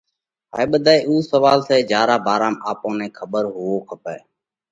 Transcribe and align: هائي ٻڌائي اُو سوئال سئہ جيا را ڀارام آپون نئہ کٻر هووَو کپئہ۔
هائي 0.55 0.67
ٻڌائي 0.71 0.99
اُو 1.07 1.13
سوئال 1.31 1.59
سئہ 1.67 1.85
جيا 1.89 2.01
را 2.09 2.15
ڀارام 2.27 2.55
آپون 2.69 2.93
نئہ 2.99 3.07
کٻر 3.17 3.43
هووَو 3.53 3.77
کپئہ۔ 3.89 4.15